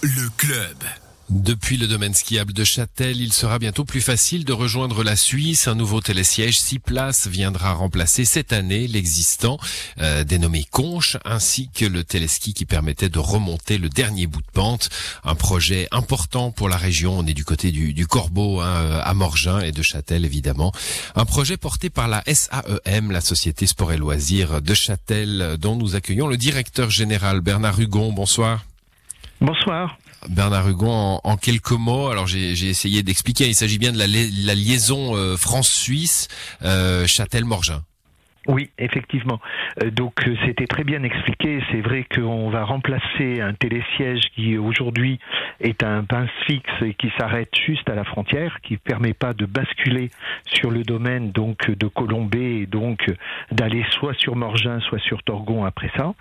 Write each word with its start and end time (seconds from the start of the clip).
Le 0.00 0.30
club. 0.38 0.78
Depuis 1.28 1.76
le 1.76 1.86
domaine 1.86 2.14
skiable 2.14 2.54
de 2.54 2.64
Châtel, 2.64 3.20
il 3.20 3.32
sera 3.32 3.58
bientôt 3.58 3.84
plus 3.84 4.00
facile 4.00 4.46
de 4.46 4.54
rejoindre 4.54 5.04
la 5.04 5.16
Suisse. 5.16 5.68
Un 5.68 5.74
nouveau 5.74 6.00
télésiège 6.00 6.58
6 6.58 6.78
places 6.78 7.26
viendra 7.26 7.74
remplacer 7.74 8.24
cette 8.24 8.54
année 8.54 8.86
l'existant 8.86 9.58
euh, 10.00 10.24
dénommé 10.24 10.64
Conche, 10.70 11.18
ainsi 11.26 11.68
que 11.74 11.84
le 11.84 12.04
téléski 12.04 12.54
qui 12.54 12.64
permettait 12.64 13.10
de 13.10 13.18
remonter 13.18 13.76
le 13.76 13.90
dernier 13.90 14.26
bout 14.26 14.40
de 14.40 14.50
pente. 14.50 14.88
Un 15.24 15.34
projet 15.34 15.88
important 15.90 16.50
pour 16.50 16.70
la 16.70 16.78
région. 16.78 17.18
On 17.18 17.26
est 17.26 17.34
du 17.34 17.44
côté 17.44 17.70
du, 17.70 17.92
du 17.92 18.06
Corbeau, 18.06 18.60
hein, 18.60 18.66
euh, 18.66 19.00
à 19.04 19.12
Morgin 19.12 19.60
et 19.60 19.72
de 19.72 19.82
Châtel 19.82 20.24
évidemment. 20.24 20.72
Un 21.16 21.26
projet 21.26 21.58
porté 21.58 21.90
par 21.90 22.08
la 22.08 22.22
SAEM, 22.26 23.10
la 23.10 23.20
Société 23.20 23.66
Sport 23.66 23.92
et 23.92 23.98
Loisirs 23.98 24.62
de 24.62 24.72
Châtel, 24.72 25.56
dont 25.58 25.76
nous 25.76 25.96
accueillons 25.96 26.28
le 26.28 26.38
directeur 26.38 26.88
général 26.88 27.42
Bernard 27.42 27.78
Hugon. 27.78 28.10
Bonsoir. 28.10 28.64
Bonsoir. 29.42 29.98
Bernard 30.28 30.68
Hugon, 30.68 31.20
en, 31.24 31.36
quelques 31.36 31.72
mots, 31.72 32.10
alors 32.10 32.28
j'ai 32.28 32.52
essayé 32.68 33.02
d'expliquer, 33.02 33.48
il 33.48 33.56
s'agit 33.56 33.78
bien 33.78 33.90
de 33.90 33.98
la, 33.98 34.06
la 34.06 34.54
liaison 34.54 35.16
euh, 35.16 35.36
France-Suisse, 35.36 36.28
euh, 36.62 37.08
Châtel-Morgin. 37.08 37.82
Oui, 38.48 38.70
effectivement. 38.78 39.40
Euh, 39.82 39.90
donc 39.90 40.14
euh, 40.26 40.34
c'était 40.44 40.66
très 40.66 40.84
bien 40.84 41.02
expliqué. 41.04 41.62
C'est 41.70 41.80
vrai 41.80 42.04
qu'on 42.12 42.50
va 42.50 42.64
remplacer 42.64 43.40
un 43.40 43.52
télésiège 43.54 44.20
qui 44.34 44.58
aujourd'hui 44.58 45.18
est 45.60 45.82
un 45.84 46.02
pince 46.02 46.30
fixe 46.46 46.70
et 46.82 46.94
qui 46.94 47.10
s'arrête 47.18 47.50
juste 47.66 47.88
à 47.88 47.94
la 47.94 48.04
frontière, 48.04 48.58
qui 48.62 48.76
permet 48.78 49.12
pas 49.14 49.32
de 49.32 49.46
basculer 49.46 50.10
sur 50.46 50.70
le 50.70 50.82
domaine 50.82 51.30
donc 51.30 51.70
de 51.70 51.86
Colombay 51.86 52.62
et 52.62 52.66
donc 52.66 53.04
d'aller 53.52 53.84
soit 53.90 54.14
sur 54.18 54.34
Morgin, 54.34 54.80
soit 54.80 54.98
sur 55.00 55.22
Torgon 55.22 55.64
après 55.64 55.90
ça. 55.96 56.12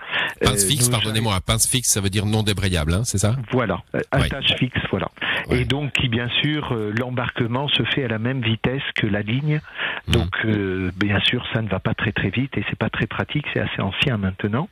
Pince 0.41 0.63
Euh, 0.65 0.67
fixe, 0.70 0.90
pardonnez-moi, 0.90 1.40
pince 1.45 1.67
fixe, 1.67 1.90
ça 1.90 2.01
veut 2.01 2.09
dire 2.09 2.26
non 2.26 2.43
débrayable, 2.43 2.93
hein, 2.93 3.01
c'est 3.03 3.17
ça? 3.17 3.35
Voilà, 3.51 3.81
euh, 3.95 4.01
Ouais. 4.13 4.26
attache 4.26 4.53
fixe, 4.59 4.79
voilà. 4.91 5.07
Ouais. 5.49 5.62
Et 5.62 5.65
donc, 5.65 5.93
qui 5.93 6.07
bien 6.07 6.29
sûr, 6.41 6.71
euh, 6.74 6.91
l'embarquement 6.96 7.68
se 7.70 7.84
fait 7.84 8.03
à 8.03 8.07
la 8.07 8.20
même 8.20 8.41
vitesse 8.41 8.84
que 8.96 9.07
la 9.07 9.21
ligne. 9.21 9.59
Mhm. 10.07 10.13
Donc, 10.13 10.35
euh, 10.46 10.91
bien 10.98 11.20
sûr, 11.21 11.46
ça 11.53 11.62
ne 11.62 11.68
va 11.70 11.79
pas 11.79 11.93
très 11.93 12.10
très 12.12 12.29
vite 12.29 12.57
et 12.57 12.63
c'est 12.70 12.77
pas 12.77 12.90
très 12.90 13.07
pratique. 13.07 13.45
C'est 13.54 13.59
assez 13.59 13.81
ancien 13.81 14.17
maintenant. 14.17 14.70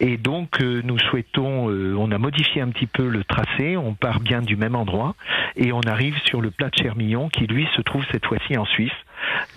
Et 0.00 0.16
donc, 0.16 0.60
euh, 0.60 0.82
nous 0.84 0.98
souhaitons, 0.98 1.70
euh, 1.70 1.94
on 1.98 2.10
a 2.10 2.18
modifié 2.18 2.62
un 2.62 2.68
petit 2.68 2.86
peu 2.86 3.08
le 3.08 3.24
tracé. 3.24 3.76
On 3.76 3.94
part 3.94 4.20
bien 4.20 4.40
du 4.42 4.56
même 4.56 4.74
endroit 4.74 5.14
et 5.56 5.72
on 5.72 5.80
arrive 5.82 6.16
sur 6.24 6.40
le 6.40 6.50
plat 6.50 6.68
de 6.70 6.76
Chermillon, 6.82 7.28
qui 7.28 7.46
lui 7.46 7.66
se 7.76 7.82
trouve 7.82 8.04
cette 8.10 8.26
fois-ci 8.26 8.56
en 8.56 8.64
Suisse. 8.64 8.92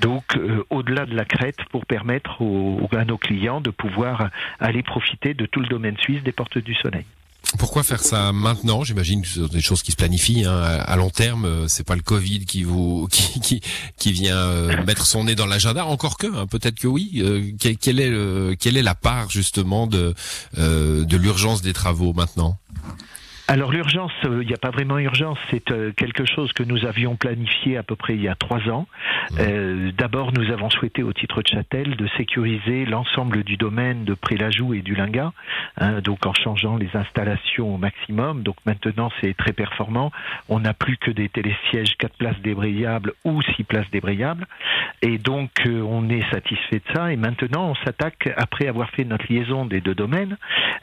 Donc, 0.02 0.24
euh, 0.36 0.64
au-delà 0.70 1.06
de 1.06 1.16
la 1.16 1.26
crête, 1.26 1.58
pour 1.72 1.86
permettre 1.86 2.42
aux- 2.42 2.88
à 2.96 3.06
nos 3.06 3.18
clients 3.18 3.62
de 3.62 3.70
pouvoir 3.70 4.30
aller 4.60 4.84
profiter 4.84 5.34
de 5.34 5.46
tout 5.46 5.60
le 5.60 5.68
domaine 5.68 5.98
suisse 5.98 6.24
des 6.24 6.32
Portes 6.32 6.58
du 6.58 6.74
Soleil. 6.76 7.06
Pourquoi 7.58 7.82
faire 7.84 8.04
ça 8.04 8.34
maintenant? 8.34 8.84
J'imagine 8.84 9.22
que 9.22 9.28
ce 9.28 9.42
sont 9.42 9.48
des 9.48 9.62
choses 9.62 9.82
qui 9.82 9.92
se 9.92 9.96
planifient 9.96 10.44
hein, 10.46 10.60
à 10.62 10.96
long 10.98 11.10
terme. 11.10 11.46
euh, 11.46 11.68
C'est 11.70 11.86
pas 11.86 11.96
le 11.96 12.02
Covid 12.02 12.46
qui 12.46 12.64
vous 12.64 13.08
qui 13.12 13.40
qui, 13.40 13.62
qui 13.98 14.12
vient 14.12 14.36
euh, 14.38 14.84
mettre 14.86 15.06
son 15.06 15.24
nez 15.24 15.34
dans 15.36 15.46
l'agenda. 15.46 15.86
Encore 15.86 16.18
que, 16.18 16.28
hein, 16.28 16.46
peut-être 16.46 16.76
que 16.80 16.88
oui. 16.88 17.14
Euh, 17.24 17.52
quel- 17.58 17.78
quelle 17.78 18.78
est 18.78 18.82
la 18.84 18.96
part 18.96 19.30
justement 19.30 19.88
de 19.88 20.14
l'urgence 21.16 21.62
des 21.62 21.74
travaux 21.74 22.14
maintenant? 22.14 22.58
Alors 23.50 23.72
l'urgence, 23.72 24.12
euh, 24.26 24.40
il 24.42 24.48
n'y 24.48 24.54
a 24.54 24.58
pas 24.58 24.72
vraiment 24.72 25.00
urgence, 25.00 25.38
c'est 25.50 25.72
euh, 25.72 25.94
quelque 25.94 26.26
chose 26.26 26.52
que 26.52 26.64
nous 26.64 26.86
avions 26.86 27.16
planifié 27.16 27.78
à 27.78 27.84
peu 27.84 27.96
près 27.96 28.16
il 28.16 28.22
y 28.22 28.28
a 28.28 28.36
trois 28.36 28.60
ans. 28.70 28.88
Euh, 29.40 29.92
D'abord, 29.98 30.34
nous 30.34 30.52
avons 30.52 30.70
souhaité 30.70 31.02
au 31.02 31.14
titre 31.14 31.42
de 31.42 31.48
Châtel 31.48 31.96
de 31.96 32.08
sécuriser 32.18 32.84
l'ensemble 32.84 33.44
du 33.44 33.56
domaine 33.56 34.04
de 34.04 34.16
Prélajou 34.16 34.74
et 34.74 34.82
du 34.82 34.96
Linga, 34.96 35.32
hein, 35.78 36.02
donc 36.02 36.26
en 36.26 36.34
changeant 36.34 36.76
les 36.76 36.90
installations 36.94 37.74
au 37.74 37.78
maximum. 37.78 38.44
Donc 38.44 38.58
maintenant, 38.66 39.10
c'est 39.22 39.34
très 39.36 39.54
performant. 39.54 40.12
On 40.50 40.60
n'a 40.60 40.74
plus 40.74 40.98
que 40.98 41.12
des 41.12 41.30
télésièges 41.30 41.96
4 42.00 42.18
places 42.18 42.42
débrayables 42.42 43.14
ou 43.24 43.42
6 43.42 43.64
places 43.64 43.90
débrayables. 43.92 44.46
Et 45.02 45.18
donc, 45.18 45.52
euh, 45.66 45.82
on 45.82 46.10
est 46.10 46.28
satisfait 46.32 46.78
de 46.78 46.94
ça. 46.94 47.12
Et 47.12 47.18
maintenant, 47.18 47.70
on 47.70 47.76
s'attaque, 47.86 48.30
après 48.36 48.68
avoir 48.68 48.90
fait 48.90 49.04
notre 49.04 49.32
liaison 49.32 49.66
des 49.66 49.80
deux 49.80 49.94
domaines, 49.94 50.38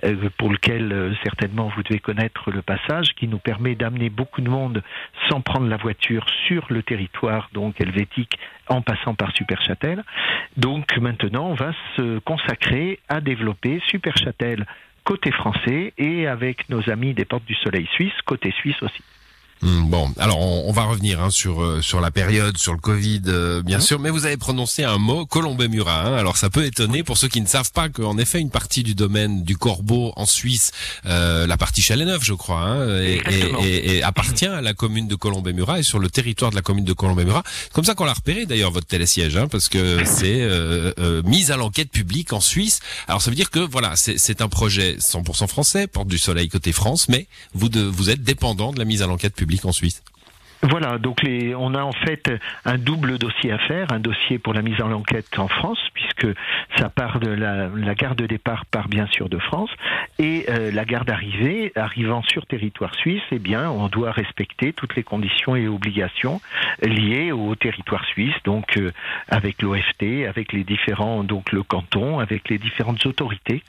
euh, 0.04 0.28
pour 0.38 0.50
lequel 0.50 0.92
euh, 0.92 1.12
certainement 1.24 1.70
vous 1.74 1.82
devez 1.82 1.98
connaître 1.98 2.50
le 2.54 2.62
passage, 2.62 3.14
qui 3.14 3.28
nous 3.28 3.38
permet 3.38 3.74
d'amener 3.74 4.10
beaucoup 4.10 4.40
de 4.40 4.48
monde 4.48 4.82
sans 5.28 5.40
prendre 5.40 5.66
la 5.68 5.76
voiture 5.76 6.26
sur 6.46 6.66
le 6.70 6.82
territoire 6.82 7.50
donc 7.52 7.80
helvétique 7.80 8.38
en 8.68 8.82
passant 8.82 9.14
par 9.14 9.34
Superchâtel. 9.34 10.02
Donc 10.56 10.96
maintenant, 10.98 11.48
on 11.48 11.54
va 11.54 11.72
se 11.96 12.18
consacrer 12.20 13.00
à 13.08 13.20
développer 13.20 13.80
Superchâtel 13.88 14.66
côté 15.04 15.30
français 15.32 15.92
et 15.98 16.26
avec 16.26 16.68
nos 16.70 16.88
amis 16.90 17.12
des 17.12 17.24
Portes 17.24 17.44
du 17.44 17.54
Soleil 17.54 17.86
suisse, 17.92 18.14
côté 18.24 18.52
suisse 18.52 18.82
aussi. 18.82 19.02
Hmm, 19.64 19.88
Bon, 19.88 20.12
alors 20.18 20.38
on, 20.40 20.68
on 20.68 20.72
va 20.72 20.84
revenir 20.84 21.22
hein, 21.22 21.30
sur 21.30 21.62
euh, 21.62 21.80
sur 21.80 22.00
la 22.00 22.10
période, 22.10 22.58
sur 22.58 22.72
le 22.74 22.78
Covid, 22.78 23.22
euh, 23.28 23.62
bien 23.62 23.80
sûr. 23.80 23.98
Mais 23.98 24.10
vous 24.10 24.26
avez 24.26 24.36
prononcé 24.36 24.84
un 24.84 24.98
mot, 24.98 25.24
Colombé-Murat. 25.24 26.02
hein. 26.06 26.14
alors 26.16 26.36
ça 26.36 26.50
peut 26.50 26.64
étonner 26.66 27.02
pour 27.02 27.16
ceux 27.16 27.28
qui 27.28 27.40
ne 27.40 27.46
savent 27.46 27.72
pas 27.72 27.88
qu'en 27.88 28.18
effet 28.18 28.40
une 28.40 28.50
partie 28.50 28.82
du 28.82 28.94
domaine 28.94 29.42
du 29.42 29.56
Corbeau 29.56 30.12
en 30.16 30.26
Suisse, 30.26 30.70
euh, 31.06 31.46
la 31.46 31.56
partie 31.56 31.80
Chalet-Neuf, 31.80 32.22
je 32.22 32.34
crois, 32.34 32.60
hein, 32.60 33.00
et, 33.00 33.14
Exactement. 33.14 33.58
et- 33.62 33.66
et- 33.68 33.96
et 33.96 34.02
appartient 34.02 34.46
à 34.46 34.60
la 34.60 34.74
commune 34.74 35.08
de 35.08 35.14
Colombé-Murat 35.14 35.78
et 35.78 35.82
sur 35.82 35.98
le 35.98 36.10
territoire 36.10 36.50
de 36.50 36.56
la 36.56 36.62
commune 36.62 36.84
de 36.84 36.92
Colombé-Murat. 36.92 37.42
C'est 37.46 37.72
Comme 37.72 37.84
ça 37.84 37.94
qu'on 37.94 38.04
l'a 38.04 38.12
repéré 38.12 38.44
d'ailleurs 38.46 38.70
votre 38.70 38.86
télésiège, 38.86 39.36
hein, 39.38 39.48
parce 39.48 39.68
que 39.70 40.04
c'est 40.04 40.42
euh, 40.42 40.92
euh, 40.98 41.22
mise 41.24 41.50
à 41.50 41.56
l'enquête 41.56 41.90
publique 41.90 42.32
en 42.34 42.40
Suisse. 42.40 42.80
Alors 43.08 43.22
ça 43.22 43.30
veut 43.30 43.36
dire 43.36 43.50
que 43.50 43.60
voilà, 43.60 43.96
c'est 43.96 44.18
c'est 44.18 44.42
un 44.42 44.48
projet 44.48 44.96
100% 44.98 45.46
français, 45.46 45.86
porte 45.86 46.08
du 46.08 46.18
soleil 46.18 46.48
côté 46.48 46.72
France, 46.72 47.08
mais 47.08 47.26
vous 47.54 47.68
de, 47.70 47.80
vous 47.80 48.10
êtes 48.10 48.22
dépendant 48.22 48.72
de 48.72 48.78
la 48.78 48.84
mise 48.84 49.00
à 49.00 49.06
l'enquête 49.06 49.34
publique 49.34 49.53
en 49.62 49.72
Suisse. 49.72 50.02
Voilà, 50.70 50.96
donc 50.96 51.22
les, 51.22 51.54
on 51.54 51.74
a 51.74 51.82
en 51.82 51.92
fait 51.92 52.32
un 52.64 52.78
double 52.78 53.18
dossier 53.18 53.52
à 53.52 53.58
faire, 53.58 53.92
un 53.92 53.98
dossier 53.98 54.38
pour 54.38 54.54
la 54.54 54.62
mise 54.62 54.80
en 54.80 54.90
enquête 54.92 55.38
en 55.38 55.46
France, 55.46 55.78
puisque 55.92 56.26
ça 56.78 56.88
part 56.88 57.20
de 57.20 57.28
la, 57.28 57.68
la 57.68 57.94
gare 57.94 58.14
de 58.14 58.24
départ 58.24 58.64
part 58.64 58.88
bien 58.88 59.06
sûr 59.08 59.28
de 59.28 59.38
France, 59.38 59.68
et 60.18 60.46
euh, 60.48 60.70
la 60.70 60.86
gare 60.86 61.04
d'arrivée, 61.04 61.70
arrivant 61.76 62.22
sur 62.22 62.46
territoire 62.46 62.94
suisse, 62.94 63.22
eh 63.30 63.38
bien, 63.38 63.68
on 63.68 63.88
doit 63.88 64.10
respecter 64.10 64.72
toutes 64.72 64.96
les 64.96 65.02
conditions 65.02 65.54
et 65.54 65.68
obligations 65.68 66.40
liées 66.82 67.30
au 67.30 67.54
territoire 67.56 68.06
suisse, 68.06 68.34
donc 68.44 68.78
euh, 68.78 68.90
avec 69.28 69.60
l'OFT, 69.60 70.26
avec 70.26 70.54
les 70.54 70.64
différents, 70.64 71.24
donc 71.24 71.52
le 71.52 71.62
canton, 71.62 72.20
avec 72.20 72.48
les 72.48 72.56
différentes 72.56 73.04
autorités. 73.04 73.62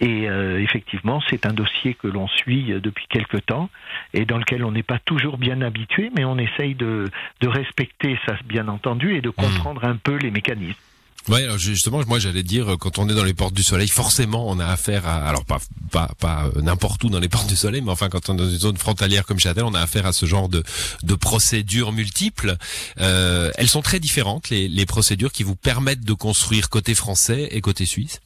Et 0.00 0.30
euh, 0.30 0.58
effectivement, 0.58 1.20
c'est 1.28 1.44
un 1.44 1.52
dossier 1.52 1.92
que 1.92 2.08
l'on 2.08 2.28
suit 2.28 2.72
depuis 2.82 3.06
quelque 3.08 3.36
temps 3.36 3.68
et 4.14 4.24
dans 4.24 4.38
lequel 4.38 4.64
on 4.64 4.72
n'est 4.72 4.82
pas 4.82 4.98
toujours 4.98 5.36
bien 5.36 5.60
habitué, 5.60 6.10
mais 6.16 6.24
essaye 6.38 6.74
de, 6.74 7.10
de 7.40 7.48
respecter 7.48 8.18
ça, 8.26 8.34
bien 8.44 8.68
entendu, 8.68 9.16
et 9.16 9.20
de 9.20 9.30
comprendre 9.30 9.84
un 9.84 9.96
peu 9.96 10.16
les 10.16 10.30
mécanismes. 10.30 10.78
Ouais, 11.28 11.44
alors 11.44 11.58
justement, 11.58 12.00
moi 12.06 12.18
j'allais 12.18 12.42
dire, 12.42 12.76
quand 12.80 12.98
on 12.98 13.08
est 13.08 13.14
dans 13.14 13.24
les 13.24 13.34
portes 13.34 13.52
du 13.52 13.62
soleil, 13.62 13.88
forcément 13.88 14.48
on 14.48 14.58
a 14.58 14.66
affaire 14.66 15.06
à, 15.06 15.28
alors 15.28 15.44
pas 15.44 15.58
pas 15.92 16.10
pas 16.18 16.46
euh, 16.56 16.62
n'importe 16.62 17.04
où 17.04 17.10
dans 17.10 17.20
les 17.20 17.28
portes 17.36 17.46
du 17.46 17.56
soleil, 17.56 17.82
mais 17.82 17.90
enfin 17.90 18.08
quand 18.08 18.30
on 18.30 18.34
est 18.34 18.38
dans 18.38 18.48
une 18.48 18.58
zone 18.58 18.76
frontalière 18.78 19.26
comme 19.26 19.38
Châtel, 19.38 19.64
on 19.64 19.74
a 19.74 19.80
affaire 19.80 20.06
à 20.06 20.12
ce 20.12 20.24
genre 20.24 20.48
de 20.48 20.62
de 21.02 21.14
procédures 21.14 21.92
multiples. 21.92 22.56
Euh, 23.00 23.50
elles 23.56 23.68
sont 23.68 23.82
très 23.82 24.00
différentes 24.00 24.48
les 24.48 24.66
les 24.68 24.86
procédures 24.86 25.30
qui 25.30 25.42
vous 25.42 25.56
permettent 25.56 26.04
de 26.04 26.14
construire 26.14 26.70
côté 26.70 26.94
français 26.94 27.48
et 27.50 27.60
côté 27.60 27.84
suisse? 27.84 28.20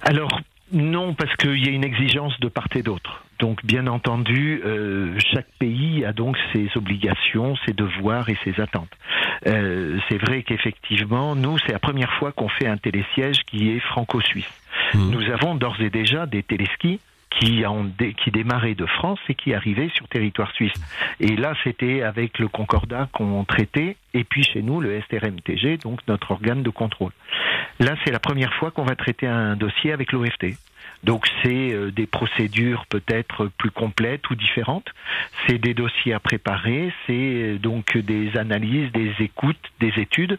Alors, 0.00 0.40
non, 0.72 1.14
parce 1.14 1.34
qu'il 1.36 1.64
y 1.64 1.68
a 1.68 1.72
une 1.72 1.84
exigence 1.84 2.38
de 2.40 2.48
part 2.48 2.68
et 2.74 2.82
d'autre. 2.82 3.24
Donc, 3.38 3.64
bien 3.64 3.86
entendu, 3.86 4.60
euh, 4.64 5.16
chaque 5.32 5.48
pays 5.58 6.04
a 6.04 6.12
donc 6.12 6.36
ses 6.52 6.68
obligations, 6.76 7.56
ses 7.64 7.72
devoirs 7.72 8.28
et 8.28 8.36
ses 8.44 8.60
attentes. 8.60 8.90
Euh, 9.46 9.98
c'est 10.08 10.18
vrai 10.18 10.42
qu'effectivement, 10.42 11.36
nous, 11.36 11.56
c'est 11.58 11.72
la 11.72 11.78
première 11.78 12.12
fois 12.14 12.32
qu'on 12.32 12.48
fait 12.48 12.66
un 12.66 12.76
télésiège 12.76 13.44
qui 13.46 13.70
est 13.70 13.80
franco-suisse. 13.80 14.50
Mhm. 14.94 15.10
Nous 15.10 15.30
avons 15.30 15.54
d'ores 15.54 15.80
et 15.80 15.90
déjà 15.90 16.26
des 16.26 16.42
téléskis 16.42 17.00
qui, 17.38 17.64
ont 17.66 17.90
démarraient 18.32 18.74
de 18.74 18.86
France 18.86 19.18
et 19.28 19.34
qui 19.34 19.54
arrivaient 19.54 19.90
sur 19.94 20.08
territoire 20.08 20.52
suisse. 20.52 20.72
Et 21.20 21.36
là, 21.36 21.54
c'était 21.64 22.02
avec 22.02 22.38
le 22.38 22.48
Concordat 22.48 23.08
qu'on 23.12 23.44
traitait, 23.44 23.96
et 24.14 24.24
puis 24.24 24.42
chez 24.42 24.62
nous, 24.62 24.80
le 24.80 25.00
STRMTG, 25.02 25.78
donc 25.78 26.00
notre 26.08 26.30
organe 26.32 26.62
de 26.62 26.70
contrôle. 26.70 27.12
Là, 27.80 27.94
c'est 28.04 28.10
la 28.10 28.18
première 28.18 28.52
fois 28.54 28.70
qu'on 28.70 28.84
va 28.84 28.96
traiter 28.96 29.26
un 29.26 29.56
dossier 29.56 29.92
avec 29.92 30.12
l'OFT. 30.12 30.56
Donc 31.04 31.26
c'est 31.42 31.72
euh, 31.72 31.90
des 31.90 32.06
procédures 32.06 32.86
peut-être 32.86 33.50
plus 33.58 33.70
complètes 33.70 34.28
ou 34.30 34.34
différentes. 34.34 34.88
C'est 35.46 35.58
des 35.58 35.74
dossiers 35.74 36.12
à 36.12 36.20
préparer, 36.20 36.92
c'est 37.06 37.12
euh, 37.12 37.58
donc 37.58 37.96
des 37.96 38.36
analyses, 38.36 38.90
des 38.92 39.12
écoutes, 39.20 39.56
des 39.80 39.92
études. 39.96 40.38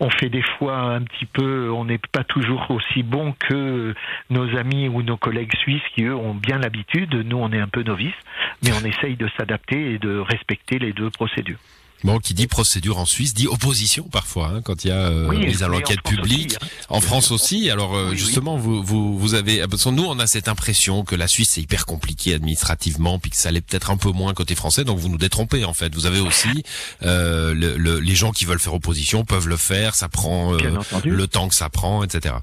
On 0.00 0.10
fait 0.10 0.28
des 0.28 0.42
fois 0.42 0.78
un 0.78 1.02
petit 1.02 1.26
peu, 1.26 1.70
on 1.70 1.84
n'est 1.84 2.00
pas 2.12 2.24
toujours 2.24 2.70
aussi 2.70 3.02
bon 3.02 3.32
que 3.32 3.94
nos 4.30 4.56
amis 4.56 4.88
ou 4.88 5.02
nos 5.02 5.16
collègues 5.16 5.56
suisses 5.56 5.82
qui 5.94 6.04
eux 6.04 6.14
ont 6.14 6.34
bien 6.34 6.58
l'habitude. 6.58 7.14
Nous, 7.14 7.36
on 7.36 7.52
est 7.52 7.60
un 7.60 7.68
peu 7.68 7.82
novices, 7.82 8.14
mais 8.62 8.70
on 8.72 8.84
essaye 8.84 9.16
de 9.16 9.28
s'adapter 9.36 9.92
et 9.92 9.98
de 9.98 10.18
respecter 10.18 10.78
les 10.78 10.92
deux 10.92 11.10
procédures. 11.10 11.58
Bon, 12.04 12.18
qui 12.18 12.34
dit 12.34 12.46
procédure 12.46 12.98
en 12.98 13.06
Suisse 13.06 13.32
dit 13.34 13.46
opposition 13.48 14.04
parfois 14.04 14.48
hein, 14.48 14.60
quand 14.62 14.84
il 14.84 14.88
y 14.88 14.90
a 14.90 14.96
euh, 15.08 15.28
mise 15.30 15.62
à 15.62 15.68
l'enquête 15.68 16.02
publique. 16.02 16.54
hein. 16.62 16.66
En 16.90 17.00
France 17.00 17.30
aussi. 17.30 17.70
Alors 17.70 17.94
euh, 17.96 18.04
Oui, 18.06 18.10
oui. 18.12 18.18
justement, 18.18 18.56
vous, 18.56 18.82
vous 18.82 19.18
vous 19.18 19.34
avez 19.34 19.66
parce 19.66 19.84
que 19.84 19.88
nous 19.90 20.04
on 20.04 20.18
a 20.18 20.26
cette 20.26 20.46
impression 20.48 21.04
que 21.04 21.16
la 21.16 21.26
Suisse 21.26 21.50
c'est 21.50 21.62
hyper 21.62 21.86
compliqué 21.86 22.34
administrativement, 22.34 23.18
puis 23.18 23.30
que 23.30 23.36
ça 23.36 23.50
l'est 23.50 23.60
peut-être 23.60 23.90
un 23.90 23.96
peu 23.96 24.10
moins 24.10 24.34
côté 24.34 24.54
français. 24.54 24.84
Donc 24.84 24.98
vous 24.98 25.08
nous 25.08 25.18
détrompez 25.18 25.64
en 25.64 25.74
fait. 25.74 25.94
Vous 25.94 26.06
avez 26.06 26.20
aussi 26.20 26.64
euh, 27.02 27.54
le- 27.54 27.76
le- 27.76 27.98
les 28.00 28.14
gens 28.14 28.30
qui 28.32 28.44
veulent 28.44 28.60
faire 28.60 28.74
opposition 28.74 29.24
peuvent 29.24 29.48
le 29.48 29.56
faire. 29.56 29.94
Ça 29.94 30.08
prend 30.08 30.54
euh, 30.54 30.58
le 31.04 31.26
temps 31.26 31.48
que 31.48 31.54
ça 31.54 31.68
prend, 31.70 32.02
etc. 32.04 32.34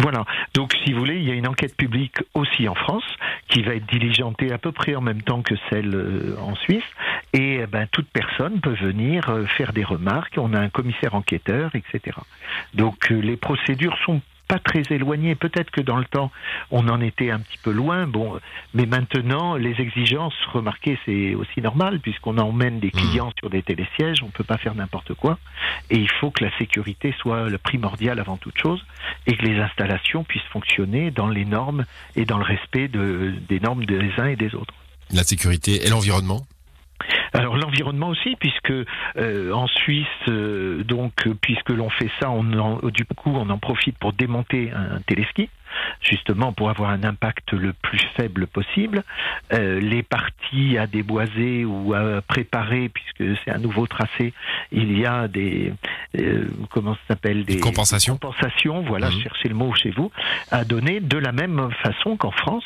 Voilà. 0.00 0.24
Donc, 0.54 0.74
si 0.84 0.92
vous 0.92 1.00
voulez, 1.00 1.16
il 1.16 1.24
y 1.24 1.30
a 1.32 1.34
une 1.34 1.48
enquête 1.48 1.76
publique 1.76 2.14
aussi 2.34 2.68
en 2.68 2.76
France 2.76 3.02
qui 3.50 3.62
va 3.62 3.74
être 3.74 3.86
diligentée 3.92 4.52
à 4.52 4.58
peu 4.58 4.70
près 4.70 4.94
en 4.94 5.00
même 5.00 5.22
temps 5.22 5.42
que 5.42 5.54
celle 5.70 5.92
euh, 5.92 6.36
en 6.40 6.54
Suisse. 6.54 6.84
Et 7.34 7.60
eh 7.62 7.66
ben, 7.66 7.86
toute 7.92 8.08
personne 8.08 8.60
peut 8.60 8.74
venir 8.74 9.28
euh, 9.28 9.44
faire 9.44 9.72
des 9.72 9.84
remarques. 9.84 10.34
On 10.38 10.54
a 10.54 10.60
un 10.60 10.70
commissaire 10.70 11.14
enquêteur, 11.14 11.74
etc. 11.74 12.16
Donc, 12.74 13.12
euh, 13.12 13.20
les 13.20 13.36
procédures 13.36 13.96
sont 14.06 14.22
pas 14.48 14.58
très 14.58 14.82
éloignées. 14.90 15.34
Peut-être 15.34 15.70
que 15.70 15.82
dans 15.82 15.98
le 15.98 16.06
temps, 16.06 16.32
on 16.70 16.88
en 16.88 17.00
était 17.02 17.30
un 17.30 17.38
petit 17.38 17.58
peu 17.62 17.70
loin. 17.70 18.06
Bon, 18.06 18.40
mais 18.72 18.86
maintenant, 18.86 19.56
les 19.56 19.78
exigences, 19.78 20.34
remarquez, 20.52 20.98
c'est 21.04 21.34
aussi 21.34 21.60
normal 21.60 22.00
puisqu'on 22.00 22.38
emmène 22.38 22.80
des 22.80 22.90
clients 22.90 23.30
sur 23.38 23.50
des 23.50 23.62
télésièges. 23.62 24.22
On 24.22 24.30
peut 24.30 24.44
pas 24.44 24.56
faire 24.56 24.74
n'importe 24.74 25.12
quoi. 25.14 25.38
Et 25.90 25.98
il 25.98 26.10
faut 26.10 26.30
que 26.30 26.42
la 26.42 26.56
sécurité 26.56 27.14
soit 27.18 27.50
le 27.50 27.58
primordial 27.58 28.18
avant 28.18 28.38
toute 28.38 28.58
chose 28.58 28.82
et 29.26 29.36
que 29.36 29.44
les 29.44 29.60
installations 29.60 30.24
puissent 30.24 30.42
fonctionner 30.50 31.10
dans 31.10 31.28
les 31.28 31.44
normes 31.44 31.84
et 32.16 32.24
dans 32.24 32.38
le 32.38 32.44
respect 32.44 32.88
de, 32.88 33.34
des 33.48 33.60
normes 33.60 33.84
des 33.84 34.12
uns 34.16 34.26
et 34.28 34.36
des 34.36 34.54
autres. 34.54 34.74
La 35.10 35.24
sécurité 35.24 35.86
et 35.86 35.90
l'environnement? 35.90 36.46
Alors 37.32 37.56
l'environnement 37.56 38.08
aussi, 38.08 38.36
puisque 38.36 38.72
euh, 39.16 39.52
en 39.52 39.66
Suisse, 39.66 40.06
euh, 40.28 40.82
donc 40.84 41.12
puisque 41.40 41.70
l'on 41.70 41.90
fait 41.90 42.10
ça, 42.20 42.30
on 42.30 42.52
en, 42.58 42.78
du 42.88 43.04
coup 43.04 43.30
on 43.34 43.48
en 43.50 43.58
profite 43.58 43.98
pour 43.98 44.12
démonter 44.12 44.70
un 44.72 45.00
téléski, 45.06 45.50
justement 46.02 46.52
pour 46.52 46.70
avoir 46.70 46.90
un 46.90 47.02
impact 47.04 47.52
le 47.52 47.72
plus 47.72 48.00
faible 48.16 48.46
possible. 48.46 49.02
Euh, 49.52 49.80
les 49.80 50.02
parties 50.02 50.78
à 50.78 50.86
déboiser 50.86 51.64
ou 51.64 51.94
à 51.94 52.20
préparer, 52.22 52.88
puisque 52.88 53.38
c'est 53.44 53.50
un 53.50 53.58
nouveau 53.58 53.86
tracé, 53.86 54.32
il 54.72 54.98
y 54.98 55.06
a 55.06 55.28
des 55.28 55.72
euh, 56.18 56.46
comment 56.70 56.94
ça 56.94 57.00
s'appelle 57.08 57.44
Des 57.44 57.60
compensations. 57.60 58.16
compensations, 58.16 58.80
voilà, 58.82 59.08
Mhm. 59.10 59.20
cherchez 59.22 59.48
le 59.48 59.54
mot 59.54 59.74
chez 59.74 59.90
vous, 59.90 60.10
à 60.50 60.64
donner 60.64 61.00
de 61.00 61.18
la 61.18 61.32
même 61.32 61.68
façon 61.82 62.16
qu'en 62.16 62.30
France. 62.30 62.64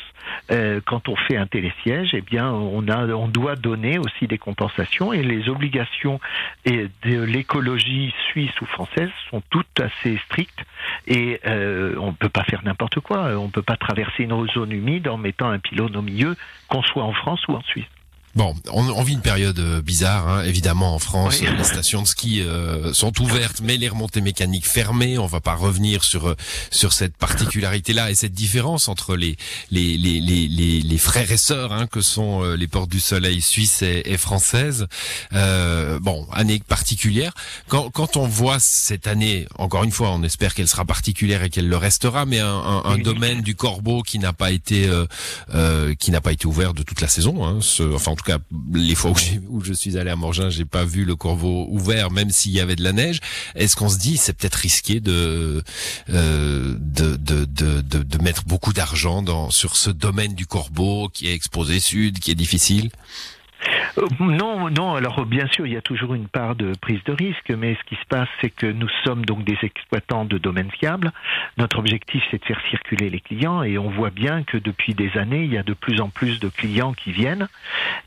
Euh, 0.51 0.79
quand 0.85 1.09
on 1.09 1.15
fait 1.15 1.35
un 1.35 1.47
télésiège, 1.47 2.11
eh 2.13 2.21
bien, 2.21 2.49
on 2.51 2.87
a, 2.87 3.07
on 3.07 3.27
doit 3.27 3.55
donner 3.55 3.97
aussi 3.99 4.25
des 4.27 4.37
compensations 4.37 5.11
et 5.11 5.21
les 5.21 5.49
obligations 5.49 6.19
et 6.65 6.87
de 7.03 7.21
l'écologie 7.23 8.13
suisse 8.29 8.53
ou 8.61 8.65
française 8.65 9.09
sont 9.29 9.41
toutes 9.49 9.79
assez 9.81 10.17
strictes 10.25 10.63
et 11.07 11.39
euh, 11.45 11.95
on 11.99 12.07
ne 12.07 12.11
peut 12.13 12.29
pas 12.29 12.43
faire 12.45 12.61
n'importe 12.63 12.99
quoi. 13.01 13.22
On 13.23 13.45
ne 13.45 13.51
peut 13.51 13.61
pas 13.61 13.77
traverser 13.77 14.23
une 14.23 14.47
zone 14.49 14.71
humide 14.71 15.07
en 15.07 15.17
mettant 15.17 15.49
un 15.49 15.59
pylône 15.59 15.95
au 15.95 16.01
milieu, 16.01 16.35
qu'on 16.67 16.83
soit 16.83 17.03
en 17.03 17.13
France 17.13 17.47
ou 17.47 17.53
en 17.53 17.61
Suisse. 17.61 17.85
Bon, 18.35 18.55
on, 18.71 18.89
on 18.89 19.03
vit 19.03 19.13
une 19.13 19.21
période 19.21 19.59
euh, 19.59 19.81
bizarre, 19.81 20.27
hein. 20.27 20.43
évidemment 20.43 20.95
en 20.95 20.99
France, 20.99 21.37
Oui. 21.39 21.47
les 21.55 21.63
stations 21.63 22.01
de 22.01 22.07
ski 22.07 22.41
euh, 22.41 22.91
sont 22.91 23.21
ouvertes, 23.21 23.61
mais 23.63 23.77
les 23.77 23.87
remontées 23.89 24.21
mécaniques 24.21 24.65
fermées. 24.67 25.19
On 25.19 25.27
va 25.27 25.39
pas 25.39 25.53
revenir 25.53 26.03
sur 26.03 26.29
euh, 26.29 26.35
sur 26.71 26.93
cette 26.93 27.15
particularité-là 27.15 28.09
et 28.09 28.15
cette 28.15 28.33
différence 28.33 28.87
entre 28.87 29.15
les 29.15 29.37
les 29.69 29.97
les 29.97 30.19
les 30.19 30.47
les, 30.47 30.81
les 30.81 30.97
frères 30.97 31.31
et 31.31 31.37
sœurs 31.37 31.71
hein, 31.73 31.85
que 31.85 32.01
sont 32.01 32.43
euh, 32.43 32.55
les 32.55 32.67
portes 32.67 32.89
du 32.89 32.99
soleil 32.99 33.39
suisses 33.39 33.83
et, 33.83 34.01
et 34.05 34.17
françaises. 34.17 34.87
Euh, 35.33 35.99
bon, 35.99 36.27
année 36.31 36.59
particulière. 36.67 37.33
Quand 37.67 37.91
quand 37.91 38.17
on 38.17 38.25
voit 38.27 38.57
cette 38.59 39.05
année, 39.05 39.47
encore 39.59 39.83
une 39.83 39.91
fois, 39.91 40.09
on 40.09 40.23
espère 40.23 40.55
qu'elle 40.55 40.67
sera 40.67 40.85
particulière 40.85 41.43
et 41.43 41.51
qu'elle 41.51 41.69
le 41.69 41.77
restera, 41.77 42.25
mais 42.25 42.39
un, 42.39 42.47
un, 42.47 42.81
un 42.85 42.95
Oui. 42.95 43.03
domaine 43.03 43.41
du 43.41 43.53
Corbeau 43.55 44.01
qui 44.01 44.17
n'a 44.17 44.33
pas 44.33 44.49
été 44.51 44.87
euh, 44.87 45.05
euh, 45.53 45.93
qui 45.93 46.09
n'a 46.09 46.19
pas 46.21 46.31
été 46.31 46.47
ouvert 46.47 46.73
de 46.73 46.81
toute 46.81 46.99
la 47.01 47.07
saison. 47.07 47.45
Hein. 47.45 47.59
Ce- 47.61 47.83
enfin, 47.93 48.11
en 48.11 48.15
tout 48.15 48.22
cas, 48.23 48.39
les 48.73 48.95
fois 48.95 49.13
où, 49.49 49.63
je 49.63 49.73
suis 49.73 49.97
allé 49.97 50.09
à 50.09 50.15
Morgin, 50.15 50.49
j'ai 50.49 50.65
pas 50.65 50.85
vu 50.85 51.05
le 51.05 51.15
Corbeau 51.15 51.67
ouvert, 51.69 52.11
même 52.11 52.29
s'il 52.29 52.51
y 52.51 52.59
avait 52.59 52.75
de 52.75 52.83
la 52.83 52.93
neige. 52.93 53.19
Est-ce 53.55 53.75
qu'on 53.75 53.89
se 53.89 53.97
dit 53.97 54.17
c'est 54.17 54.33
peut-être 54.33 54.55
risqué 54.55 54.99
de, 54.99 55.63
euh, 56.09 56.77
de, 56.79 57.15
de, 57.15 57.45
de, 57.45 58.23
mettre 58.23 58.43
beaucoup 58.45 58.73
d'argent 58.73 59.49
sur 59.49 59.75
ce 59.75 59.89
domaine 59.89 60.33
du 60.33 60.45
Corbeau 60.45 61.09
qui 61.09 61.27
est 61.27 61.33
exposé 61.33 61.79
sud, 61.79 62.19
qui 62.19 62.31
est 62.31 62.35
difficile? 62.35 62.89
Non, 64.19 64.69
non. 64.69 64.95
Alors 64.95 65.25
bien 65.25 65.47
sûr, 65.47 65.67
il 65.67 65.73
y 65.73 65.77
a 65.77 65.81
toujours 65.81 66.15
une 66.15 66.27
part 66.27 66.55
de 66.55 66.73
prise 66.81 67.03
de 67.03 67.11
risque, 67.11 67.51
mais 67.51 67.75
ce 67.75 67.83
qui 67.83 67.95
se 67.95 68.05
passe, 68.07 68.29
c'est 68.41 68.49
que 68.49 68.65
nous 68.65 68.89
sommes 69.03 69.25
donc 69.25 69.43
des 69.43 69.57
exploitants 69.61 70.25
de 70.25 70.37
domaines 70.37 70.71
fiables. 70.71 71.11
Notre 71.57 71.77
objectif, 71.79 72.23
c'est 72.31 72.39
de 72.39 72.45
faire 72.45 72.61
circuler 72.69 73.09
les 73.09 73.19
clients, 73.19 73.61
et 73.61 73.77
on 73.77 73.89
voit 73.89 74.09
bien 74.09 74.43
que 74.43 74.57
depuis 74.57 74.93
des 74.95 75.15
années, 75.17 75.43
il 75.43 75.53
y 75.53 75.57
a 75.57 75.63
de 75.63 75.73
plus 75.73 76.01
en 76.01 76.09
plus 76.09 76.39
de 76.39 76.49
clients 76.49 76.93
qui 76.93 77.11
viennent, 77.11 77.47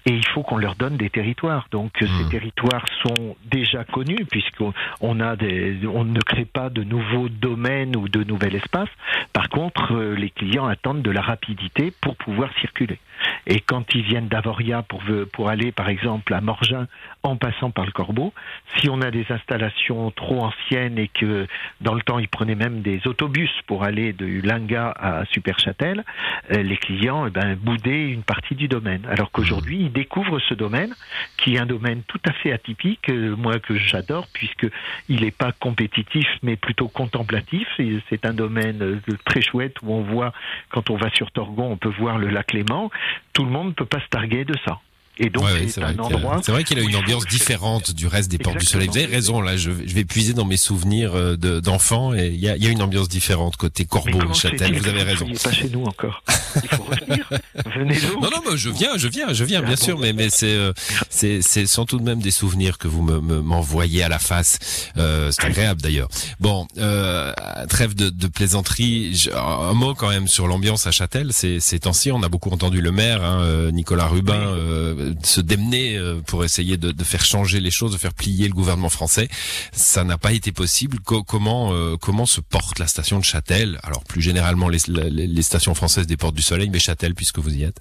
et 0.06 0.10
il 0.12 0.26
faut 0.28 0.42
qu'on 0.42 0.56
leur 0.56 0.74
donne 0.74 0.96
des 0.96 1.10
territoires. 1.10 1.68
Donc 1.70 2.02
euh, 2.02 2.06
Hmm. 2.06 2.22
ces 2.22 2.30
territoires 2.30 2.84
sont 3.02 3.36
déjà 3.44 3.84
connus, 3.84 4.24
puisqu'on 4.30 4.72
on 5.00 5.20
a 5.20 5.36
des, 5.36 5.78
on 5.86 6.04
ne 6.04 6.20
crée 6.20 6.44
pas 6.44 6.70
de 6.70 6.82
nouveaux 6.82 7.28
domaines 7.28 7.96
ou 7.96 8.08
de 8.08 8.24
nouvel 8.24 8.54
espace. 8.54 8.88
Par 9.32 9.48
contre, 9.48 9.94
euh, 9.94 10.14
les 10.14 10.30
clients 10.30 10.66
attendent 10.66 11.02
de 11.02 11.10
la 11.10 11.22
rapidité 11.22 11.92
pour 12.00 12.16
pouvoir 12.16 12.50
circuler. 12.60 12.98
Et 13.46 13.60
quand 13.60 13.94
ils 13.94 14.02
viennent 14.02 14.28
d'Avoria 14.28 14.82
pour, 14.82 15.02
pour 15.32 15.48
aller, 15.48 15.72
par 15.72 15.88
exemple, 15.88 16.34
à 16.34 16.40
Morgin 16.40 16.86
en 17.22 17.36
passant 17.36 17.70
par 17.70 17.86
le 17.86 17.92
Corbeau, 17.92 18.32
si 18.76 18.88
on 18.88 19.00
a 19.00 19.10
des 19.10 19.26
installations 19.30 20.10
trop 20.10 20.44
anciennes 20.44 20.98
et 20.98 21.08
que 21.08 21.46
dans 21.80 21.94
le 21.94 22.02
temps 22.02 22.18
ils 22.18 22.28
prenaient 22.28 22.54
même 22.54 22.82
des 22.82 23.06
autobus 23.06 23.50
pour 23.66 23.84
aller 23.84 24.12
de 24.12 24.26
Ulinga 24.26 24.94
à 24.96 25.24
Superchâtel, 25.26 26.04
euh, 26.52 26.62
les 26.62 26.76
clients 26.76 27.26
eh 27.26 27.30
ben, 27.30 27.56
boudaient 27.56 28.08
une 28.08 28.22
partie 28.22 28.54
du 28.54 28.68
domaine. 28.68 29.06
Alors 29.08 29.30
qu'aujourd'hui, 29.30 29.78
ils 29.82 29.92
découvrent 29.92 30.38
ce 30.40 30.54
domaine 30.54 30.94
qui 31.36 31.54
est 31.54 31.58
un 31.58 31.66
domaine 31.66 32.02
tout 32.06 32.20
à 32.26 32.32
fait 32.32 32.52
atypique, 32.52 33.08
euh, 33.08 33.34
moi 33.36 33.58
que 33.58 33.76
j'adore, 33.76 34.26
puisque 34.32 34.66
il 35.08 35.22
n'est 35.22 35.30
pas 35.30 35.52
compétitif 35.52 36.26
mais 36.42 36.56
plutôt 36.56 36.88
contemplatif. 36.88 37.68
C'est 38.08 38.24
un 38.26 38.32
domaine 38.32 38.82
euh, 38.82 39.00
très 39.24 39.40
chouette 39.40 39.76
où 39.82 39.92
on 39.92 40.02
voit, 40.02 40.32
quand 40.70 40.90
on 40.90 40.96
va 40.96 41.10
sur 41.10 41.30
Torgon, 41.30 41.72
on 41.72 41.76
peut 41.76 41.92
voir 41.98 42.18
le 42.18 42.28
lac 42.28 42.52
Léman. 42.52 42.90
Tout 43.32 43.44
le 43.44 43.50
monde 43.50 43.68
ne 43.68 43.72
peut 43.72 43.86
pas 43.86 44.00
se 44.00 44.08
targuer 44.08 44.44
de 44.44 44.54
ça. 44.66 44.80
Et 45.18 45.30
donc 45.30 45.44
Ouais, 45.44 45.52
ouais, 45.52 45.68
c'est 45.68 45.80
vrai 45.80 45.90
un 45.90 45.92
qu'il 45.94 46.10
y 46.10 46.12
a- 46.12 46.16
endroit. 46.16 46.40
c'est 46.44 46.52
vrai 46.52 46.62
qu'il 46.64 46.78
a 46.78 46.82
une 46.82 46.94
ambiance 46.96 47.24
différente 47.26 47.90
du 47.92 48.06
reste 48.06 48.30
des 48.30 48.36
portes 48.38 48.58
du 48.58 48.66
soleil. 48.66 48.88
Vous 48.88 48.98
avez 48.98 49.06
raison, 49.06 49.40
là, 49.40 49.56
je, 49.56 49.70
je 49.86 49.94
vais 49.94 50.04
puiser 50.04 50.34
dans 50.34 50.44
mes 50.44 50.58
souvenirs 50.58 51.14
euh, 51.14 51.36
de- 51.36 51.58
d'enfants 51.60 52.12
et 52.14 52.26
il 52.28 52.38
y 52.40 52.48
a, 52.50 52.56
il 52.56 52.62
y 52.62 52.66
a 52.66 52.70
une 52.70 52.82
ambiance 52.82 53.08
différente 53.08 53.56
côté 53.56 53.86
Corbeau 53.86 54.20
et 54.30 54.34
Châtel. 54.34 54.76
Vous 54.78 54.88
avez 54.88 55.02
raison. 55.02 55.26
pas 55.42 55.52
chez 55.52 55.70
nous 55.70 55.84
encore? 55.84 56.22
Il 56.62 56.68
faut 56.68 56.82
revenir. 56.84 57.28
Venez 57.76 57.98
donc. 58.00 58.22
Non, 58.22 58.28
non, 58.30 58.42
mais 58.50 58.56
je 58.58 58.68
viens, 58.68 58.96
je 58.98 59.08
viens, 59.08 59.32
je 59.32 59.44
viens, 59.44 59.62
bien 59.62 59.76
sûr, 59.76 59.98
mais 59.98 60.12
mais 60.12 60.28
c'est 60.30 60.54
euh, 60.54 60.72
c'est 61.08 61.40
c'est 61.40 61.66
sont 61.66 61.86
tout 61.86 61.98
de 61.98 62.04
même 62.04 62.20
des 62.20 62.30
souvenirs 62.30 62.76
que 62.76 62.86
vous 62.88 63.02
me 63.02 63.20
me- 63.20 63.40
m'envoyez 63.40 64.02
à 64.02 64.08
la 64.10 64.18
face. 64.18 64.58
Euh, 64.98 65.30
c'est 65.30 65.44
agréable 65.46 65.80
d'ailleurs. 65.80 66.08
Bon, 66.40 66.66
euh, 66.78 67.32
trêve 67.68 67.94
de, 67.94 68.10
de 68.10 68.26
plaisanterie. 68.26 69.14
Je- 69.14 69.30
un 69.30 69.72
mot 69.72 69.94
quand 69.94 70.08
même 70.10 70.28
sur 70.28 70.46
l'ambiance 70.46 70.86
à 70.86 70.90
Châtel. 70.90 71.32
Ces 71.32 71.58
ces 71.60 71.78
temps-ci, 71.80 72.12
on 72.12 72.22
a 72.22 72.28
beaucoup 72.28 72.50
entendu 72.50 72.80
le 72.82 72.92
maire, 72.92 73.24
hein, 73.24 73.40
euh, 73.42 73.70
Nicolas 73.70 74.06
Rubin, 74.08 74.52
Oui. 74.52 75.05
Euh, 75.06 75.14
se 75.22 75.40
démener 75.40 75.96
euh, 75.96 76.20
pour 76.26 76.44
essayer 76.44 76.76
de, 76.76 76.90
de 76.90 77.04
faire 77.04 77.24
changer 77.24 77.60
les 77.60 77.70
choses, 77.70 77.92
de 77.92 77.98
faire 77.98 78.14
plier 78.14 78.48
le 78.48 78.54
gouvernement 78.54 78.88
français. 78.88 79.28
Ça 79.72 80.04
n'a 80.04 80.18
pas 80.18 80.32
été 80.32 80.52
possible. 80.52 80.98
Co- 81.00 81.22
comment 81.22 81.72
euh, 81.72 81.96
comment 81.96 82.26
se 82.26 82.40
porte 82.40 82.78
la 82.78 82.86
station 82.86 83.18
de 83.18 83.24
Châtel? 83.24 83.78
Alors 83.82 84.04
plus 84.04 84.20
généralement 84.20 84.68
les, 84.68 84.78
les, 84.88 85.26
les 85.26 85.42
stations 85.42 85.74
françaises 85.74 86.06
des 86.06 86.16
Portes 86.16 86.34
du 86.34 86.42
Soleil, 86.42 86.68
mais 86.70 86.78
Châtel 86.78 87.14
puisque 87.14 87.38
vous 87.38 87.54
y 87.54 87.62
êtes? 87.62 87.80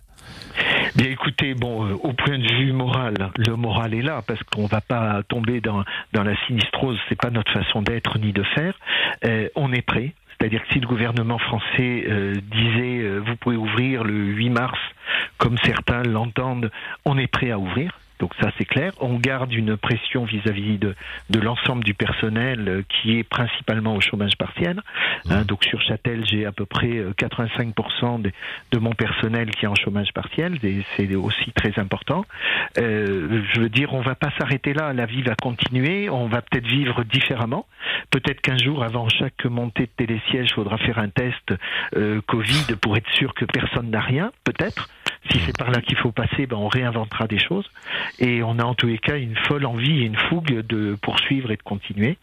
Bien 0.95 1.09
écoutez, 1.09 1.53
bon, 1.55 1.85
euh, 1.85 1.93
au 1.95 2.13
point 2.13 2.37
de 2.39 2.47
vue 2.57 2.71
moral, 2.71 3.31
le 3.37 3.55
moral 3.55 3.93
est 3.93 4.01
là 4.01 4.21
parce 4.25 4.41
qu'on 4.43 4.65
va 4.65 4.79
pas 4.79 5.21
tomber 5.27 5.59
dans, 5.59 5.83
dans 6.13 6.23
la 6.23 6.35
sinistrose, 6.47 6.97
c'est 7.09 7.19
pas 7.19 7.31
notre 7.31 7.51
façon 7.51 7.81
d'être 7.81 8.17
ni 8.17 8.31
de 8.31 8.43
faire. 8.55 8.73
Euh, 9.25 9.49
on 9.55 9.73
est 9.73 9.81
prêt. 9.81 10.13
C'est-à-dire 10.37 10.61
que 10.63 10.73
si 10.73 10.79
le 10.79 10.87
gouvernement 10.87 11.37
français 11.37 12.05
euh, 12.07 12.33
disait 12.51 12.99
euh, 13.01 13.19
vous 13.25 13.35
pouvez 13.37 13.55
ouvrir 13.55 14.03
le 14.03 14.13
8 14.13 14.49
mars, 14.49 14.79
comme 15.37 15.57
certains 15.63 16.03
l'entendent, 16.03 16.71
on 17.05 17.17
est 17.17 17.27
prêt 17.27 17.51
à 17.51 17.59
ouvrir. 17.59 17.99
Donc 18.19 18.33
ça 18.41 18.51
c'est 18.57 18.65
clair. 18.65 18.93
On 18.99 19.15
garde 19.15 19.53
une 19.53 19.77
pression 19.77 20.25
vis-à-vis 20.25 20.77
de, 20.77 20.95
de 21.29 21.39
l'ensemble 21.39 21.83
du 21.83 21.93
personnel 21.93 22.67
euh, 22.67 22.81
qui 22.89 23.17
est 23.17 23.23
principalement 23.23 23.95
au 23.95 24.01
chômage 24.01 24.37
partiel. 24.37 24.81
Hein, 25.29 25.43
donc 25.43 25.63
sur 25.63 25.81
Châtel, 25.81 26.25
j'ai 26.25 26.45
à 26.45 26.51
peu 26.51 26.65
près 26.65 26.97
euh, 26.97 27.13
85% 27.17 28.21
de, 28.21 28.31
de 28.71 28.79
mon 28.79 28.91
personnel 28.91 29.49
qui 29.51 29.65
est 29.65 29.67
en 29.67 29.75
chômage 29.75 30.11
partiel. 30.13 30.57
et 30.63 30.83
C'est 30.95 31.13
aussi 31.15 31.51
très 31.51 31.77
important. 31.79 32.25
Euh, 32.77 33.41
je 33.53 33.61
veux 33.61 33.69
dire, 33.69 33.93
on 33.93 34.01
va 34.01 34.15
pas 34.15 34.29
s'arrêter 34.37 34.73
là. 34.73 34.93
La 34.93 35.05
vie 35.05 35.21
va 35.21 35.35
continuer. 35.35 36.09
On 36.09 36.27
va 36.27 36.41
peut-être 36.41 36.67
vivre 36.67 37.03
différemment. 37.03 37.65
Peut-être 38.11 38.41
qu'un 38.41 38.57
jour, 38.57 38.83
avant 38.83 39.07
chaque 39.09 39.45
montée 39.45 39.83
de 39.83 40.05
télésiège, 40.05 40.49
il 40.51 40.53
faudra 40.53 40.77
faire 40.77 40.99
un 40.99 41.09
test 41.09 41.53
euh, 41.95 42.21
Covid 42.27 42.75
pour 42.81 42.97
être 42.97 43.09
sûr 43.13 43.33
que 43.33 43.45
personne 43.45 43.89
n'a 43.89 44.01
rien. 44.01 44.31
Peut-être. 44.43 44.89
Si 45.31 45.39
c'est 45.39 45.57
par 45.57 45.71
là 45.71 45.81
qu'il 45.81 45.97
faut 45.97 46.11
passer, 46.11 46.45
ben 46.45 46.57
on 46.57 46.67
réinventera 46.67 47.27
des 47.27 47.39
choses. 47.39 47.69
Et 48.19 48.43
on 48.43 48.59
a 48.59 48.63
en 48.63 48.75
tous 48.75 48.87
les 48.87 48.97
cas 48.97 49.17
une 49.17 49.35
folle 49.35 49.65
envie 49.65 50.01
et 50.01 50.05
une 50.05 50.17
fougue 50.17 50.61
de 50.61 50.95
poursuivre 51.01 51.51
et 51.51 51.57
de 51.57 51.63
continuer. 51.63 52.17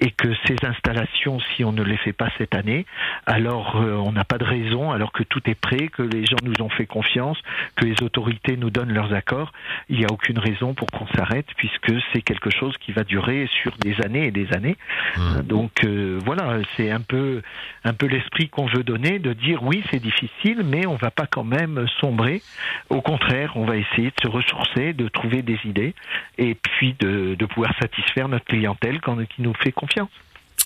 Et 0.00 0.10
que 0.10 0.28
ces 0.46 0.56
installations, 0.64 1.40
si 1.40 1.64
on 1.64 1.72
ne 1.72 1.82
les 1.82 1.96
fait 1.96 2.12
pas 2.12 2.28
cette 2.38 2.54
année, 2.54 2.84
alors 3.26 3.76
euh, 3.76 3.94
on 3.96 4.12
n'a 4.12 4.24
pas 4.24 4.38
de 4.38 4.44
raison, 4.44 4.90
alors 4.92 5.12
que 5.12 5.22
tout 5.22 5.40
est 5.46 5.54
prêt, 5.54 5.88
que 5.88 6.02
les 6.02 6.24
gens 6.24 6.36
nous 6.42 6.64
ont 6.64 6.68
fait 6.68 6.86
confiance, 6.86 7.38
que 7.76 7.84
les 7.84 8.02
autorités 8.02 8.56
nous 8.56 8.70
donnent 8.70 8.92
leurs 8.92 9.12
accords, 9.12 9.52
il 9.88 9.98
n'y 9.98 10.04
a 10.04 10.12
aucune 10.12 10.38
raison 10.38 10.74
pour 10.74 10.88
qu'on 10.90 11.06
s'arrête, 11.08 11.46
puisque 11.56 11.92
c'est 12.12 12.22
quelque 12.22 12.50
chose 12.50 12.76
qui 12.78 12.92
va 12.92 13.04
durer 13.04 13.48
sur 13.62 13.72
des 13.78 14.00
années 14.04 14.26
et 14.26 14.30
des 14.30 14.52
années. 14.52 14.76
Mmh. 15.16 15.42
Donc 15.42 15.84
euh, 15.84 16.18
voilà, 16.24 16.58
c'est 16.76 16.90
un 16.90 17.00
peu, 17.00 17.42
un 17.84 17.94
peu 17.94 18.06
l'esprit 18.06 18.48
qu'on 18.48 18.66
veut 18.66 18.82
donner, 18.84 19.18
de 19.18 19.32
dire 19.32 19.62
oui, 19.62 19.82
c'est 19.90 20.02
difficile, 20.02 20.62
mais 20.64 20.86
on 20.86 20.96
va 20.96 21.10
pas 21.10 21.26
quand 21.26 21.44
même 21.44 21.86
sombrer. 22.00 22.42
Au 22.90 23.00
contraire, 23.00 23.52
on 23.56 23.64
va 23.64 23.76
essayer 23.76 24.08
de 24.08 24.22
se 24.22 24.28
ressourcer, 24.28 24.92
de 24.92 25.08
trouver 25.08 25.42
des 25.42 25.58
idées, 25.64 25.94
et 26.38 26.54
puis 26.54 26.94
de, 27.00 27.34
de 27.34 27.46
pouvoir 27.46 27.72
satisfaire 27.80 28.28
notre 28.28 28.44
clientèle 28.44 29.00
quand, 29.00 29.16
qui 29.26 29.42
nous 29.42 29.54
fait 29.54 29.72
confiance. 29.72 30.10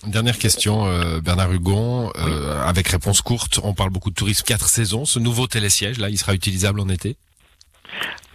Dernière 0.07 0.37
question, 0.37 0.85
euh, 0.85 1.19
Bernard 1.19 1.51
Hugon, 1.51 2.11
euh, 2.15 2.61
avec 2.63 2.87
réponse 2.87 3.21
courte. 3.21 3.59
On 3.63 3.73
parle 3.73 3.89
beaucoup 3.89 4.09
de 4.09 4.15
tourisme 4.15 4.45
quatre 4.45 4.69
saisons. 4.69 5.03
Ce 5.03 5.19
nouveau 5.19 5.47
télésiège, 5.47 5.97
là, 5.97 6.09
il 6.09 6.17
sera 6.17 6.33
utilisable 6.33 6.79
en 6.79 6.87
été? 6.87 7.17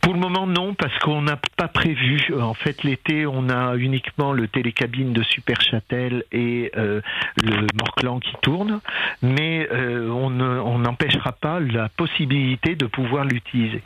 Pour 0.04 0.12
le 0.12 0.20
moment, 0.20 0.46
non, 0.46 0.74
parce 0.74 0.96
qu'on 0.98 1.22
n'a 1.22 1.38
pas 1.56 1.66
prévu. 1.66 2.30
En 2.38 2.52
fait, 2.52 2.82
l'été, 2.82 3.24
on 3.26 3.48
a 3.48 3.74
uniquement 3.76 4.34
le 4.34 4.48
télécabine 4.48 5.14
de 5.14 5.22
Super 5.22 5.62
Châtel 5.62 6.24
et 6.30 6.70
euh, 6.76 7.00
le 7.42 7.66
Morclan 7.74 8.20
qui 8.20 8.34
tourne, 8.42 8.80
mais 9.22 9.66
euh, 9.72 10.10
on 10.10 10.78
n'empêchera 10.78 11.32
pas 11.32 11.58
la 11.58 11.88
possibilité 11.88 12.76
de 12.76 12.84
pouvoir 12.84 13.24
l'utiliser. 13.24 13.82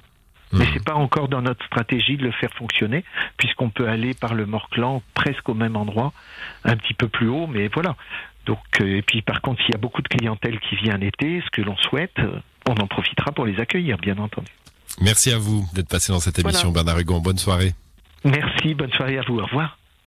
Mais 0.52 0.64
mmh. 0.64 0.68
c'est 0.74 0.84
pas 0.84 0.94
encore 0.94 1.28
dans 1.28 1.42
notre 1.42 1.64
stratégie 1.66 2.16
de 2.16 2.24
le 2.24 2.32
faire 2.32 2.50
fonctionner, 2.54 3.04
puisqu'on 3.36 3.70
peut 3.70 3.86
aller 3.86 4.14
par 4.14 4.34
le 4.34 4.44
Morclan 4.44 5.02
presque 5.14 5.48
au 5.48 5.54
même 5.54 5.76
endroit, 5.76 6.12
un 6.64 6.76
petit 6.76 6.94
peu 6.94 7.06
plus 7.06 7.28
haut, 7.28 7.46
mais 7.46 7.68
voilà. 7.68 7.94
Donc, 8.44 8.58
euh, 8.80 8.96
et 8.96 9.02
puis 9.02 9.22
par 9.22 9.40
contre, 9.40 9.62
s'il 9.62 9.70
y 9.70 9.76
a 9.76 9.80
beaucoup 9.80 10.02
de 10.02 10.08
clientèle 10.08 10.58
qui 10.58 10.74
vient 10.74 10.96
l'été, 10.96 11.40
ce 11.44 11.50
que 11.50 11.62
l'on 11.62 11.76
souhaite, 11.76 12.18
on 12.68 12.74
en 12.74 12.88
profitera 12.88 13.30
pour 13.30 13.46
les 13.46 13.60
accueillir, 13.60 13.98
bien 13.98 14.18
entendu. 14.18 14.50
Merci 15.00 15.30
à 15.32 15.38
vous 15.38 15.66
d'être 15.74 15.88
passé 15.88 16.12
dans 16.12 16.20
cette 16.20 16.38
émission, 16.38 16.70
Bernard 16.70 16.98
Hugon. 16.98 17.20
Bonne 17.20 17.38
soirée. 17.38 17.74
Merci, 18.24 18.74
bonne 18.74 18.92
soirée 18.92 19.18
à 19.18 19.22
vous. 19.22 19.38
Au 19.38 19.44
revoir. 19.44 19.77